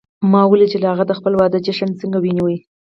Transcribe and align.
ما 0.31 0.41
ولیدل 0.51 0.71
چې 0.71 0.77
هغې 0.91 1.05
د 1.07 1.13
خپل 1.19 1.33
واده 1.37 1.57
جشن 1.65 1.89
څنګه 2.01 2.17
ونیو 2.19 2.49